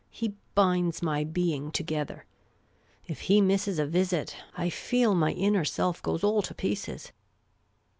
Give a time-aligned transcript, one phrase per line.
[0.09, 2.25] He binds my being together.
[3.05, 7.11] If he misses a visit, I feel my inner self goes all to pieces."